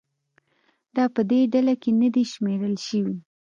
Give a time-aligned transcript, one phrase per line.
[0.95, 3.15] دا په دې ډله کې نه دي شمېرل شوي